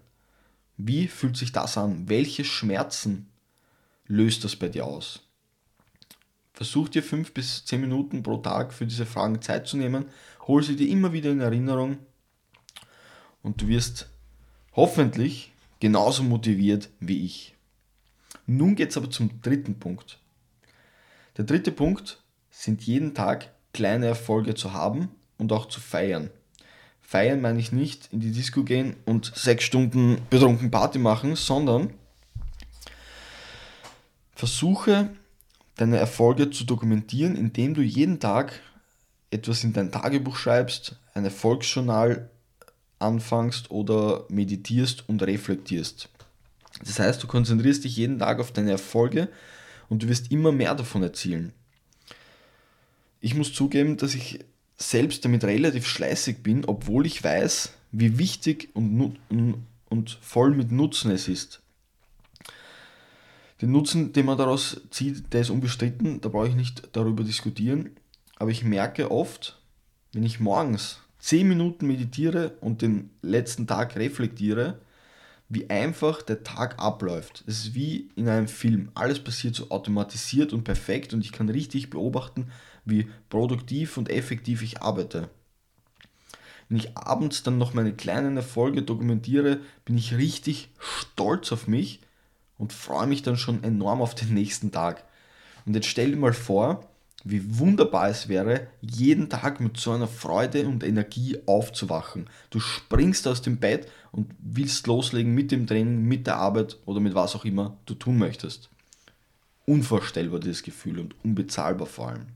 Wie 0.78 1.08
fühlt 1.08 1.38
sich 1.38 1.52
das 1.52 1.78
an? 1.78 2.08
Welche 2.10 2.44
Schmerzen 2.44 3.30
löst 4.06 4.44
das 4.44 4.56
bei 4.56 4.70
dir 4.70 4.86
aus? 4.86 5.22
Versuch 6.54 6.90
dir 6.90 7.04
fünf 7.04 7.34
bis 7.34 7.66
zehn 7.66 7.82
Minuten 7.82 8.24
pro 8.24 8.38
Tag 8.38 8.74
für 8.74 8.88
diese 8.88 9.06
Fragen 9.06 9.42
Zeit 9.42 9.68
zu 9.68 9.78
nehmen. 9.78 10.06
Hol 10.48 10.64
sie 10.64 10.76
dir 10.76 10.90
immer 10.90 11.14
wieder 11.14 11.32
in 11.32 11.40
Erinnerung 11.40 12.00
und 13.44 13.62
du 13.62 13.68
wirst 13.68 14.10
hoffentlich 14.74 15.54
genauso 15.80 16.24
motiviert 16.24 16.90
wie 17.00 17.26
ich. 17.26 17.56
Nun 18.46 18.76
geht 18.76 18.92
es 18.92 18.98
aber 18.98 19.10
zum 19.10 19.42
dritten 19.42 19.80
Punkt. 19.80 20.20
Der 21.38 21.46
dritte 21.46 21.72
Punkt 21.72 22.22
sind 22.50 22.84
jeden 22.84 23.14
Tag 23.14 23.54
kleine 23.74 24.08
Erfolge 24.08 24.56
zu 24.56 24.74
haben 24.74 25.10
und 25.38 25.52
auch 25.52 25.68
zu 25.68 25.80
feiern. 25.80 26.32
Feiern 27.02 27.42
meine 27.42 27.60
ich 27.60 27.72
nicht 27.72 28.10
in 28.12 28.20
die 28.20 28.32
Disco 28.32 28.64
gehen 28.64 28.98
und 29.06 29.32
sechs 29.36 29.64
Stunden 29.64 30.22
betrunken 30.30 30.72
Party 30.72 31.00
machen, 31.00 31.36
sondern 31.36 31.94
versuche 34.36 35.10
deine 35.76 35.98
Erfolge 35.98 36.50
zu 36.50 36.64
dokumentieren, 36.66 37.36
indem 37.36 37.76
du 37.76 37.82
jeden 37.82 38.20
Tag 38.20 38.60
etwas 39.32 39.64
in 39.64 39.74
dein 39.74 39.92
Tagebuch 39.92 40.36
schreibst, 40.36 40.98
ein 41.14 41.24
Erfolgsjournal 41.24 42.30
anfängst 43.00 43.72
oder 43.72 44.26
meditierst 44.30 45.08
und 45.08 45.22
reflektierst. 45.24 46.10
Das 46.84 47.00
heißt, 47.00 47.22
du 47.22 47.28
konzentrierst 47.28 47.84
dich 47.84 47.98
jeden 47.98 48.20
Tag 48.20 48.40
auf 48.40 48.52
deine 48.52 48.72
Erfolge 48.72 49.30
und 49.90 50.04
du 50.04 50.10
wirst 50.10 50.32
immer 50.32 50.52
mehr 50.52 50.76
davon 50.76 51.04
erzielen. 51.04 51.54
Ich 53.20 53.36
muss 53.36 53.54
zugeben, 53.54 53.98
dass 53.98 54.14
ich 54.14 54.40
selbst 54.78 55.26
damit 55.26 55.44
relativ 55.44 55.88
schleißig 55.88 56.44
bin, 56.44 56.66
obwohl 56.66 57.06
ich 57.06 57.24
weiß, 57.24 57.74
wie 57.92 58.20
wichtig 58.20 58.70
und, 58.74 59.18
und 59.90 60.20
voll 60.22 60.52
mit 60.52 60.72
Nutzen 60.72 61.12
es 61.12 61.28
ist. 61.28 61.62
Den 63.62 63.72
Nutzen, 63.72 64.14
den 64.14 64.28
man 64.28 64.38
daraus 64.38 64.82
zieht, 64.92 65.34
der 65.34 65.42
ist 65.42 65.50
unbestritten, 65.50 66.22
da 66.22 66.30
brauche 66.30 66.48
ich 66.48 66.56
nicht 66.56 66.90
darüber 66.92 67.24
diskutieren. 67.24 67.90
Aber 68.36 68.52
ich 68.52 68.64
merke 68.64 69.10
oft, 69.10 69.60
wenn 70.14 70.24
ich 70.24 70.40
morgens 70.40 71.00
10 71.28 71.46
Minuten 71.46 71.88
meditiere 71.88 72.54
und 72.62 72.82
den 72.82 73.10
letzten 73.22 73.68
Tag 73.68 73.98
reflektiere, 73.98 74.80
wie 75.50 75.70
einfach 75.70 76.22
der 76.22 76.44
Tag 76.44 76.80
abläuft. 76.80 77.44
Es 77.48 77.66
ist 77.66 77.76
wie 77.76 78.10
in 78.16 78.30
einem 78.30 78.48
Film. 78.48 78.92
Alles 78.96 79.20
passiert 79.20 79.54
so 79.54 79.70
automatisiert 79.70 80.54
und 80.54 80.64
perfekt 80.64 81.14
und 81.14 81.20
ich 81.20 81.34
kann 81.34 81.50
richtig 81.50 81.90
beobachten, 81.90 82.48
wie 82.86 83.10
produktiv 83.28 83.98
und 83.98 84.10
effektiv 84.10 84.62
ich 84.62 84.82
arbeite. 84.82 85.30
Wenn 86.70 86.78
ich 86.78 86.96
abends 86.96 87.44
dann 87.44 87.58
noch 87.58 87.74
meine 87.74 87.92
kleinen 87.92 88.38
Erfolge 88.38 88.84
dokumentiere, 88.84 89.60
bin 89.84 89.98
ich 89.98 90.16
richtig 90.16 90.70
stolz 90.80 91.52
auf 91.52 91.68
mich 91.68 92.00
und 92.58 92.72
freue 92.72 93.08
mich 93.08 93.22
dann 93.22 93.36
schon 93.36 93.66
enorm 93.66 94.02
auf 94.02 94.16
den 94.16 94.34
nächsten 94.34 94.72
Tag. 94.72 95.04
Und 95.66 95.76
jetzt 95.76 95.88
stell 95.88 96.12
dir 96.12 96.18
mal 96.18 96.32
vor, 96.32 96.88
wie 97.24 97.60
wunderbar 97.60 98.10
es 98.10 98.30
wäre, 98.30 98.68
jeden 98.82 99.30
Tag 99.30 99.60
mit 99.60 99.78
so 99.78 99.92
einer 99.92 100.08
Freude 100.08 100.68
und 100.68 100.84
Energie 100.84 101.38
aufzuwachen. 101.46 102.30
Du 102.50 102.60
springst 102.60 103.28
aus 103.28 103.42
dem 103.42 103.58
Bett 103.58 103.88
und 104.12 104.34
willst 104.40 104.88
loslegen 104.88 105.34
mit 105.34 105.52
dem 105.52 105.68
Training, 105.68 106.04
mit 106.04 106.28
der 106.28 106.38
Arbeit 106.38 106.78
oder 106.86 107.00
mit 107.00 107.16
was 107.16 107.36
auch 107.36 107.46
immer 107.46 107.78
du 107.86 107.96
tun 107.96 108.18
möchtest. 108.18 108.70
Unvorstellbar 109.66 110.40
dieses 110.40 110.64
Gefühl 110.64 111.00
und 111.00 111.16
unbezahlbar 111.24 111.88
vor 111.88 112.10
allem. 112.10 112.28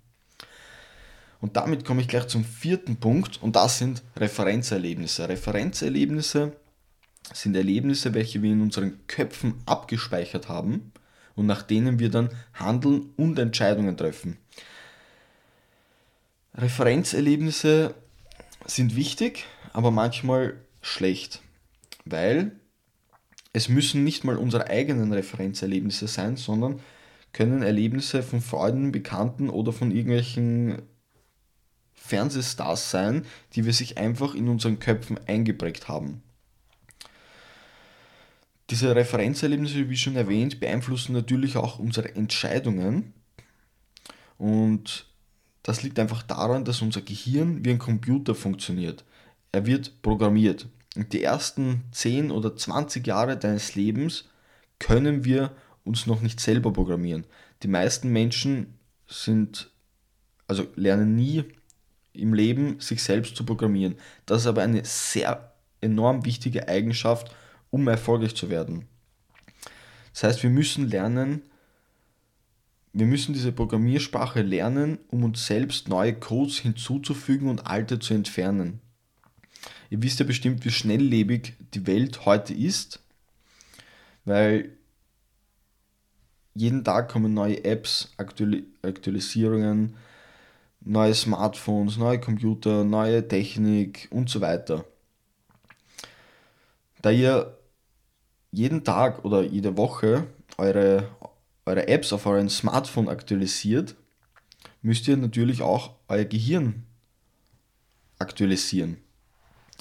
Und 1.40 1.56
damit 1.56 1.86
komme 1.86 2.02
ich 2.02 2.08
gleich 2.08 2.28
zum 2.28 2.44
vierten 2.44 2.98
Punkt 2.98 3.42
und 3.42 3.56
das 3.56 3.80
sind 3.80 4.04
Referenzerlebnisse. 4.16 5.28
Referenzerlebnisse 5.30 6.54
sind 7.34 7.56
Erlebnisse, 7.56 8.14
welche 8.14 8.42
wir 8.42 8.52
in 8.52 8.62
unseren 8.62 9.08
Köpfen 9.08 9.56
abgespeichert 9.66 10.50
haben 10.50 10.92
und 11.36 11.46
nach 11.46 11.64
denen 11.64 12.00
wir 12.00 12.10
dann 12.10 12.30
handeln 12.54 13.10
und 13.18 13.40
Entscheidungen 13.40 13.98
treffen. 13.98 14.38
Referenzerlebnisse 16.56 17.96
sind 18.66 18.96
wichtig, 18.96 19.46
aber 19.74 19.92
manchmal 19.92 20.56
schlecht, 20.82 21.42
weil 22.06 22.52
es 23.54 23.70
müssen 23.70 24.04
nicht 24.04 24.24
mal 24.24 24.38
unsere 24.38 24.68
eigenen 24.68 25.12
Referenzerlebnisse 25.14 26.08
sein, 26.08 26.38
sondern 26.38 26.80
können 27.34 27.64
Erlebnisse 27.64 28.24
von 28.24 28.42
Freunden, 28.42 28.92
Bekannten 28.92 29.50
oder 29.50 29.72
von 29.72 29.92
irgendwelchen 29.92 30.82
Fernsehstars 31.94 32.92
sein, 32.92 33.26
die 33.54 33.66
wir 33.66 33.74
sich 33.74 33.98
einfach 33.98 34.36
in 34.36 34.50
unseren 34.50 34.80
Köpfen 34.80 35.18
eingeprägt 35.28 35.88
haben. 35.88 36.24
Diese 38.72 38.96
Referenzerlebnisse, 38.96 39.90
wie 39.90 39.98
schon 39.98 40.16
erwähnt, 40.16 40.62
beeinflussen 40.62 41.12
natürlich 41.12 41.58
auch 41.58 41.78
unsere 41.78 42.16
Entscheidungen. 42.16 43.14
Und 44.38 45.06
das 45.62 45.84
liegt 45.84 46.00
einfach 46.00 46.24
daran, 46.24 46.64
dass 46.64 46.82
unser 46.82 47.02
Gehirn 47.02 47.66
wie 47.66 47.72
ein 47.72 47.80
Computer 47.80 48.34
funktioniert. 48.34 49.04
Er 49.52 49.66
wird 49.66 50.02
programmiert. 50.02 50.70
Und 50.96 51.12
die 51.12 51.22
ersten 51.22 51.84
10 51.92 52.32
oder 52.32 52.56
20 52.56 53.06
Jahre 53.06 53.38
deines 53.38 53.76
Lebens 53.76 54.30
können 54.80 55.26
wir 55.26 55.52
uns 55.84 56.08
noch 56.08 56.22
nicht 56.22 56.40
selber 56.40 56.72
programmieren. 56.72 57.26
Die 57.64 57.68
meisten 57.68 58.10
Menschen 58.10 58.80
sind, 59.06 59.70
also 60.48 60.66
lernen 60.76 61.16
nie 61.16 61.44
im 62.14 62.34
Leben, 62.34 62.80
sich 62.80 63.04
selbst 63.04 63.36
zu 63.36 63.46
programmieren. 63.46 63.96
Das 64.26 64.42
ist 64.42 64.48
aber 64.48 64.62
eine 64.62 64.86
sehr 64.86 65.54
enorm 65.82 66.24
wichtige 66.24 66.70
Eigenschaft, 66.70 67.36
um 67.72 67.88
erfolgreich 67.88 68.36
zu 68.36 68.50
werden. 68.50 68.86
Das 70.14 70.24
heißt, 70.24 70.44
wir 70.44 70.50
müssen 70.50 70.90
lernen, 70.90 71.42
wir 72.94 73.06
müssen 73.06 73.34
diese 73.34 73.54
Programmiersprache 73.54 74.42
lernen, 74.42 75.00
um 75.10 75.24
uns 75.24 75.48
selbst 75.48 75.88
neue 75.88 76.14
Codes 76.14 76.58
hinzuzufügen 76.58 77.50
und 77.50 77.66
alte 77.66 78.00
zu 78.00 78.14
entfernen. 78.14 78.82
Ihr 79.90 80.04
wisst 80.04 80.20
ja 80.20 80.26
bestimmt, 80.26 80.66
wie 80.66 80.72
schnelllebig 80.72 81.54
die 81.74 81.88
Welt 81.88 82.26
heute 82.26 82.54
ist, 82.54 83.00
weil 84.26 84.78
jeden 86.54 86.84
Tag 86.84 87.10
kommen 87.10 87.34
neue 87.34 87.64
Apps, 87.64 88.14
Aktualisierungen, 88.18 89.96
neue 90.82 91.14
Smartphones, 91.14 91.98
neue 91.98 92.20
Computer, 92.20 92.84
neue 92.84 93.26
Technik 93.26 94.10
und 94.12 94.30
so 94.30 94.42
weiter. 94.42 94.86
Da 97.02 97.12
ihr 97.12 97.58
jeden 98.52 98.84
Tag 98.84 99.24
oder 99.26 99.44
jede 99.44 99.78
Woche 99.78 100.28
eure, 100.58 101.08
eure 101.66 101.88
Apps 101.88 102.14
auf 102.14 102.26
eurem 102.26 102.50
Smartphone 102.50 103.08
aktualisiert, 103.08 103.96
müsst 104.82 105.08
ihr 105.08 105.18
natürlich 105.18 105.62
auch 105.62 105.96
euer 106.08 106.26
Gehirn 106.26 106.84
aktualisieren. 108.20 108.98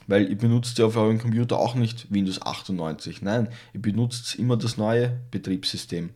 Weil 0.07 0.29
ihr 0.29 0.39
benutzt 0.39 0.79
ja 0.79 0.87
auf 0.87 0.97
eurem 0.97 1.19
Computer 1.19 1.59
auch 1.59 1.75
nicht 1.75 2.13
Windows 2.13 2.41
98. 2.43 3.23
Nein, 3.23 3.49
ihr 3.75 3.83
benutzt 3.83 4.37
immer 4.37 4.57
das 4.57 4.77
neue 4.77 5.21
Betriebssystem. 5.31 6.11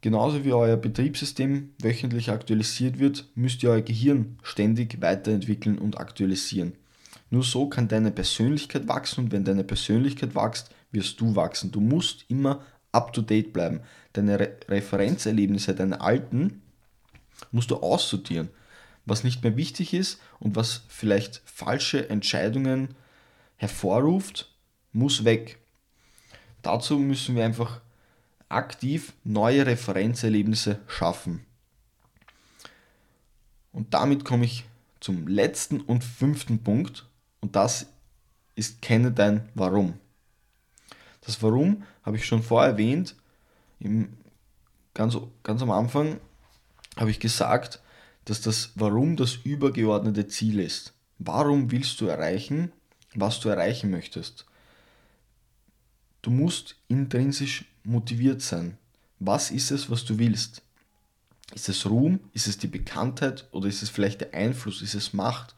Genauso 0.00 0.44
wie 0.44 0.52
euer 0.52 0.76
Betriebssystem 0.76 1.70
wöchentlich 1.80 2.30
aktualisiert 2.30 2.98
wird, 2.98 3.28
müsst 3.36 3.62
ihr 3.62 3.70
euer 3.70 3.82
Gehirn 3.82 4.38
ständig 4.42 5.00
weiterentwickeln 5.00 5.78
und 5.78 5.98
aktualisieren. 5.98 6.72
Nur 7.32 7.44
so 7.44 7.66
kann 7.66 7.88
deine 7.88 8.10
Persönlichkeit 8.10 8.88
wachsen 8.88 9.24
und 9.24 9.32
wenn 9.32 9.42
deine 9.42 9.64
Persönlichkeit 9.64 10.34
wächst, 10.34 10.68
wirst 10.90 11.18
du 11.18 11.34
wachsen. 11.34 11.72
Du 11.72 11.80
musst 11.80 12.26
immer 12.28 12.62
up-to-date 12.92 13.54
bleiben. 13.54 13.80
Deine 14.12 14.38
Re 14.38 14.56
Referenzerlebnisse, 14.68 15.74
deine 15.74 16.02
alten, 16.02 16.60
musst 17.50 17.70
du 17.70 17.76
aussortieren. 17.76 18.50
Was 19.06 19.24
nicht 19.24 19.42
mehr 19.42 19.56
wichtig 19.56 19.94
ist 19.94 20.20
und 20.40 20.56
was 20.56 20.82
vielleicht 20.88 21.40
falsche 21.46 22.10
Entscheidungen 22.10 22.88
hervorruft, 23.56 24.54
muss 24.92 25.24
weg. 25.24 25.56
Dazu 26.60 26.98
müssen 26.98 27.34
wir 27.34 27.46
einfach 27.46 27.80
aktiv 28.50 29.14
neue 29.24 29.64
Referenzerlebnisse 29.64 30.80
schaffen. 30.86 31.46
Und 33.72 33.94
damit 33.94 34.26
komme 34.26 34.44
ich 34.44 34.66
zum 35.00 35.26
letzten 35.26 35.80
und 35.80 36.04
fünften 36.04 36.62
Punkt 36.62 37.06
und 37.42 37.54
das 37.54 37.86
ist 38.54 38.80
kenne 38.80 39.12
dein 39.12 39.48
Warum. 39.54 39.98
Das 41.20 41.42
Warum 41.42 41.84
habe 42.02 42.16
ich 42.16 42.24
schon 42.24 42.42
vorher 42.42 42.72
erwähnt. 42.72 43.14
Im, 43.78 44.14
ganz, 44.94 45.16
ganz 45.42 45.60
am 45.60 45.70
Anfang 45.70 46.18
habe 46.96 47.10
ich 47.10 47.20
gesagt, 47.20 47.80
dass 48.24 48.40
das 48.40 48.72
Warum 48.76 49.16
das 49.16 49.34
übergeordnete 49.34 50.26
Ziel 50.28 50.60
ist. 50.60 50.94
Warum 51.18 51.70
willst 51.70 52.00
du 52.00 52.06
erreichen, 52.06 52.72
was 53.14 53.40
du 53.40 53.48
erreichen 53.48 53.90
möchtest? 53.90 54.46
Du 56.22 56.30
musst 56.30 56.76
intrinsisch 56.88 57.64
motiviert 57.82 58.42
sein. 58.42 58.78
Was 59.18 59.50
ist 59.50 59.70
es, 59.70 59.90
was 59.90 60.04
du 60.04 60.18
willst? 60.18 60.62
Ist 61.54 61.68
es 61.68 61.86
Ruhm? 61.86 62.20
Ist 62.32 62.46
es 62.46 62.58
die 62.58 62.68
Bekanntheit? 62.68 63.48
Oder 63.50 63.68
ist 63.68 63.82
es 63.82 63.90
vielleicht 63.90 64.20
der 64.20 64.34
Einfluss? 64.34 64.82
Ist 64.82 64.94
es 64.94 65.12
Macht? 65.12 65.54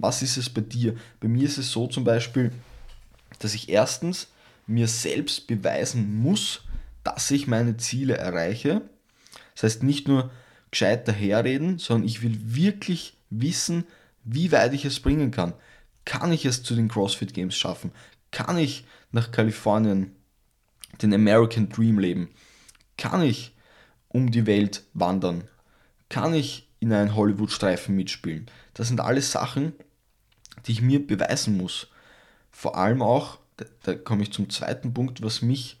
Was 0.00 0.22
ist 0.22 0.36
es 0.36 0.48
bei 0.50 0.60
dir? 0.62 0.96
Bei 1.20 1.28
mir 1.28 1.44
ist 1.44 1.58
es 1.58 1.70
so 1.70 1.86
zum 1.86 2.04
Beispiel, 2.04 2.52
dass 3.38 3.54
ich 3.54 3.68
erstens 3.68 4.28
mir 4.66 4.88
selbst 4.88 5.46
beweisen 5.46 6.20
muss, 6.20 6.62
dass 7.04 7.30
ich 7.30 7.46
meine 7.46 7.76
Ziele 7.76 8.16
erreiche. 8.16 8.82
Das 9.54 9.64
heißt 9.64 9.82
nicht 9.82 10.08
nur 10.08 10.30
gescheit 10.70 11.08
daherreden, 11.08 11.78
sondern 11.78 12.06
ich 12.06 12.22
will 12.22 12.38
wirklich 12.42 13.16
wissen, 13.30 13.84
wie 14.24 14.52
weit 14.52 14.74
ich 14.74 14.84
es 14.84 15.00
bringen 15.00 15.30
kann. 15.30 15.54
Kann 16.04 16.32
ich 16.32 16.44
es 16.44 16.62
zu 16.62 16.74
den 16.74 16.88
CrossFit 16.88 17.34
Games 17.34 17.56
schaffen? 17.56 17.92
Kann 18.30 18.58
ich 18.58 18.84
nach 19.12 19.32
Kalifornien 19.32 20.14
den 21.02 21.12
American 21.12 21.68
Dream 21.68 21.98
leben? 21.98 22.28
Kann 22.96 23.22
ich 23.22 23.54
um 24.08 24.30
die 24.30 24.46
Welt 24.46 24.84
wandern? 24.92 25.44
Kann 26.08 26.34
ich 26.34 26.68
in 26.80 26.92
einen 26.92 27.14
Hollywood-Streifen 27.14 27.94
mitspielen? 27.94 28.46
Das 28.74 28.88
sind 28.88 29.00
alles 29.00 29.32
Sachen, 29.32 29.72
die 30.66 30.72
ich 30.72 30.82
mir 30.82 31.06
beweisen 31.06 31.56
muss. 31.56 31.88
Vor 32.50 32.76
allem 32.76 33.02
auch, 33.02 33.38
da, 33.56 33.64
da 33.82 33.94
komme 33.94 34.22
ich 34.22 34.32
zum 34.32 34.50
zweiten 34.50 34.92
Punkt, 34.92 35.22
was 35.22 35.42
mich, 35.42 35.78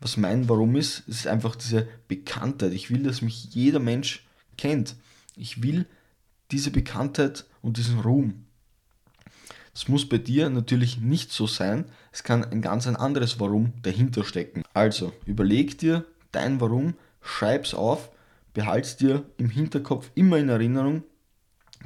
was 0.00 0.16
mein 0.16 0.48
Warum 0.48 0.76
ist, 0.76 1.08
ist 1.08 1.26
einfach 1.26 1.56
diese 1.56 1.88
Bekanntheit. 2.08 2.72
Ich 2.72 2.90
will, 2.90 3.02
dass 3.02 3.22
mich 3.22 3.54
jeder 3.54 3.80
Mensch 3.80 4.26
kennt. 4.56 4.96
Ich 5.36 5.62
will 5.62 5.86
diese 6.50 6.70
Bekanntheit 6.70 7.44
und 7.62 7.76
diesen 7.76 8.00
Ruhm. 8.00 8.44
Es 9.74 9.88
muss 9.88 10.08
bei 10.08 10.18
dir 10.18 10.50
natürlich 10.50 11.00
nicht 11.00 11.32
so 11.32 11.48
sein. 11.48 11.86
Es 12.12 12.22
kann 12.22 12.44
ein 12.44 12.62
ganz 12.62 12.86
ein 12.86 12.94
anderes 12.94 13.40
Warum 13.40 13.72
dahinter 13.82 14.24
stecken. 14.24 14.62
Also 14.72 15.12
überleg 15.26 15.78
dir 15.78 16.04
dein 16.30 16.60
Warum, 16.60 16.94
schreib's 17.20 17.74
auf, 17.74 18.10
behalt's 18.52 18.96
dir 18.96 19.24
im 19.36 19.50
Hinterkopf 19.50 20.10
immer 20.14 20.38
in 20.38 20.48
Erinnerung, 20.48 21.02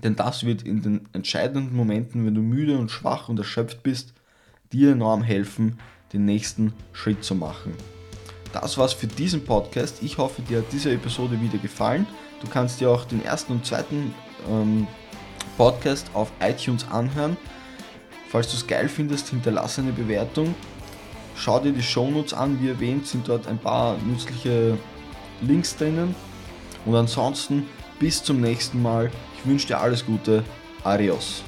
denn 0.02 0.16
das 0.16 0.44
wird 0.44 0.62
in 0.62 0.82
den 0.82 1.08
entscheidenden 1.12 1.74
Momenten, 1.74 2.24
wenn 2.26 2.34
du 2.34 2.42
müde 2.42 2.78
und 2.78 2.90
schwach 2.90 3.28
und 3.28 3.38
erschöpft 3.38 3.82
bist, 3.82 4.14
dir 4.72 4.92
enorm 4.92 5.22
helfen, 5.22 5.78
den 6.12 6.24
nächsten 6.24 6.72
Schritt 6.92 7.24
zu 7.24 7.34
machen. 7.34 7.72
Das 8.52 8.78
war's 8.78 8.92
für 8.92 9.06
diesen 9.06 9.44
Podcast. 9.44 10.02
Ich 10.02 10.18
hoffe, 10.18 10.42
dir 10.42 10.58
hat 10.58 10.72
diese 10.72 10.92
Episode 10.92 11.40
wieder 11.40 11.58
gefallen. 11.58 12.06
Du 12.40 12.48
kannst 12.48 12.80
dir 12.80 12.90
auch 12.90 13.04
den 13.04 13.24
ersten 13.24 13.52
und 13.52 13.66
zweiten 13.66 14.14
ähm, 14.48 14.86
Podcast 15.56 16.10
auf 16.14 16.30
iTunes 16.40 16.86
anhören. 16.90 17.36
Falls 18.30 18.50
du 18.50 18.56
es 18.56 18.66
geil 18.66 18.88
findest, 18.88 19.28
hinterlasse 19.28 19.80
eine 19.82 19.92
Bewertung. 19.92 20.54
Schau 21.34 21.60
dir 21.60 21.72
die 21.72 21.82
Shownotes 21.82 22.34
an, 22.34 22.60
wie 22.62 22.68
erwähnt, 22.68 23.06
sind 23.06 23.28
dort 23.28 23.46
ein 23.46 23.58
paar 23.58 23.96
nützliche 23.98 24.78
Links 25.40 25.76
drinnen. 25.76 26.14
Und 26.84 26.94
ansonsten 26.94 27.66
bis 27.98 28.22
zum 28.22 28.40
nächsten 28.40 28.80
Mal. 28.80 29.10
Ich 29.38 29.48
wünsche 29.48 29.68
dir 29.68 29.78
alles 29.78 30.04
Gute. 30.04 30.42
Adios. 30.84 31.42